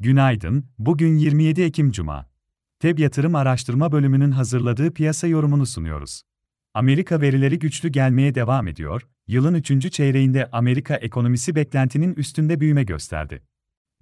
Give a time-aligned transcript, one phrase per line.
[0.00, 2.26] Günaydın, bugün 27 Ekim Cuma.
[2.80, 6.22] TEB Yatırım Araştırma Bölümünün hazırladığı piyasa yorumunu sunuyoruz.
[6.74, 13.42] Amerika verileri güçlü gelmeye devam ediyor, yılın üçüncü çeyreğinde Amerika ekonomisi beklentinin üstünde büyüme gösterdi.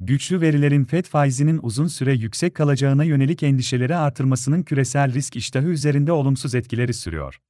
[0.00, 6.12] Güçlü verilerin FED faizinin uzun süre yüksek kalacağına yönelik endişeleri artırmasının küresel risk iştahı üzerinde
[6.12, 7.40] olumsuz etkileri sürüyor.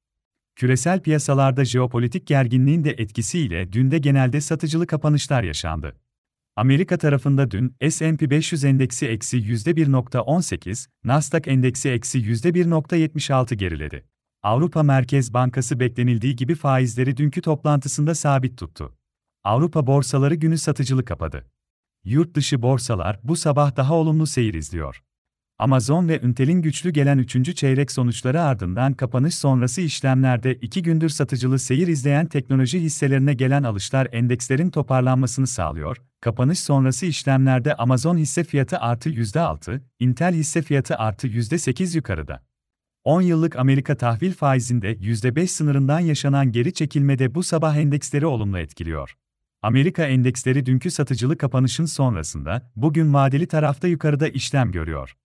[0.55, 5.95] Küresel piyasalarda jeopolitik gerginliğin de etkisiyle dün de genelde satıcılı kapanışlar yaşandı.
[6.57, 14.05] Amerika tarafında dün S&P 500 endeksi eksi %1.18, Nasdaq endeksi eksi %1.76 geriledi.
[14.43, 18.97] Avrupa Merkez Bankası beklenildiği gibi faizleri dünkü toplantısında sabit tuttu.
[19.43, 21.45] Avrupa borsaları günü satıcılı kapadı.
[22.03, 25.03] Yurt dışı borsalar bu sabah daha olumlu seyir izliyor.
[25.59, 27.55] Amazon ve Intel'in güçlü gelen 3.
[27.55, 34.07] çeyrek sonuçları ardından kapanış sonrası işlemlerde 2 gündür satıcılı seyir izleyen teknoloji hisselerine gelen alışlar
[34.11, 35.97] endekslerin toparlanmasını sağlıyor.
[36.21, 42.43] Kapanış sonrası işlemlerde Amazon hisse fiyatı artı %6, Intel hisse fiyatı artı %8 yukarıda.
[43.03, 49.15] 10 yıllık Amerika tahvil faizinde %5 sınırından yaşanan geri çekilmede bu sabah endeksleri olumlu etkiliyor.
[49.61, 55.15] Amerika endeksleri dünkü satıcılı kapanışın sonrasında, bugün vadeli tarafta yukarıda işlem görüyor.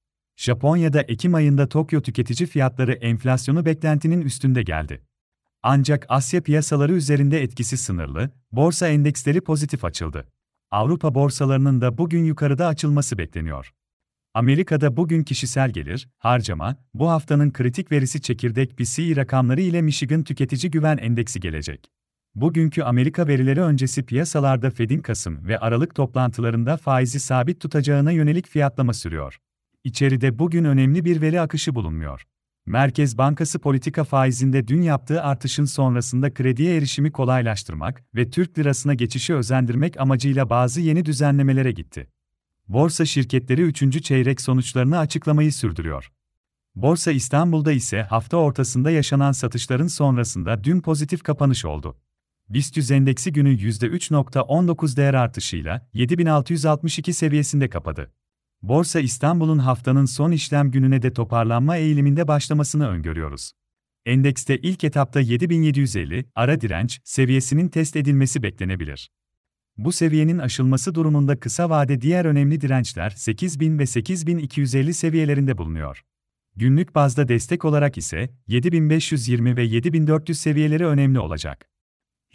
[0.43, 5.03] Japonya'da Ekim ayında Tokyo tüketici fiyatları enflasyonu beklentinin üstünde geldi.
[5.63, 10.27] Ancak Asya piyasaları üzerinde etkisi sınırlı, borsa endeksleri pozitif açıldı.
[10.71, 13.73] Avrupa borsalarının da bugün yukarıda açılması bekleniyor.
[14.35, 20.71] Amerika'da bugün kişisel gelir, harcama, bu haftanın kritik verisi çekirdek PCE rakamları ile Michigan Tüketici
[20.71, 21.91] Güven Endeksi gelecek.
[22.35, 28.93] Bugünkü Amerika verileri öncesi piyasalarda Fed'in Kasım ve Aralık toplantılarında faizi sabit tutacağına yönelik fiyatlama
[28.93, 29.39] sürüyor.
[29.85, 32.23] İçeride bugün önemli bir veri akışı bulunmuyor.
[32.67, 39.35] Merkez Bankası politika faizinde dün yaptığı artışın sonrasında krediye erişimi kolaylaştırmak ve Türk lirasına geçişi
[39.35, 42.09] özendirmek amacıyla bazı yeni düzenlemelere gitti.
[42.69, 44.03] Borsa şirketleri 3.
[44.03, 46.13] çeyrek sonuçlarını açıklamayı sürdürüyor.
[46.75, 51.97] Borsa İstanbul'da ise hafta ortasında yaşanan satışların sonrasında dün pozitif kapanış oldu.
[52.49, 58.13] BIST endeksi günü %3.19 değer artışıyla 7662 seviyesinde kapadı.
[58.63, 63.53] Borsa İstanbul'un haftanın son işlem gününe de toparlanma eğiliminde başlamasını öngörüyoruz.
[64.07, 69.11] Endekste ilk etapta 7750 ara direnç seviyesinin test edilmesi beklenebilir.
[69.77, 76.03] Bu seviyenin aşılması durumunda kısa vade diğer önemli dirençler 8000 ve 8250 seviyelerinde bulunuyor.
[76.57, 81.72] Günlük bazda destek olarak ise 7520 ve 7400 seviyeleri önemli olacak.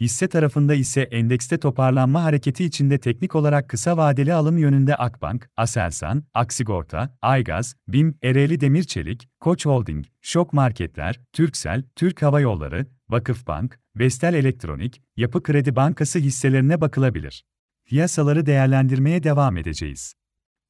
[0.00, 6.24] Hisse tarafında ise endekste toparlanma hareketi içinde teknik olarak kısa vadeli alım yönünde Akbank, Aselsan,
[6.34, 14.34] Aksigorta, Aygaz, BİM, Ereğli Demirçelik, Koç Holding, Şok Marketler, Türksel, Türk Hava Yolları, Vakıfbank, Vestel
[14.34, 17.44] Elektronik, Yapı Kredi Bankası hisselerine bakılabilir.
[17.86, 20.14] Piyasaları değerlendirmeye devam edeceğiz.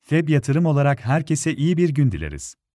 [0.01, 2.55] FEB yatırım olarak herkese iyi bir gün dileriz.